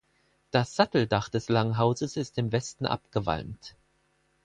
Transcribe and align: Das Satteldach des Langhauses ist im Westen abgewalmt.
Das 0.49 0.75
Satteldach 0.75 1.29
des 1.29 1.47
Langhauses 1.47 2.17
ist 2.17 2.39
im 2.39 2.51
Westen 2.51 2.87
abgewalmt. 2.87 3.75